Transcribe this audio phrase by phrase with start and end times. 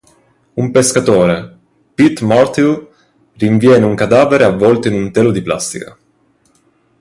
[0.61, 1.35] Un pescatore,
[1.93, 2.87] Pete Martell,
[3.35, 5.95] rinviene un cadavere avvolto in un telo di plastica.